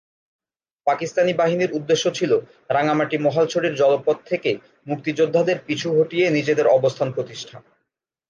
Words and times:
পাকিস্তানি 0.87 1.33
বাহিনীর 1.33 1.71
উদ্দেশ্য 1.71 2.05
ছিলো 2.13 2.37
রাঙামাটি-মহালছড়ির 2.69 3.73
জলপথ 3.75 4.17
থেকে 4.25 4.51
মুক্তিযোদ্ধাদের 4.87 5.57
পিছু 5.65 5.87
হটিয়ে 5.91 6.25
নিজেদের 6.29 6.67
অবস্থান 6.67 7.07
প্রতিষ্ঠা। 7.11 7.57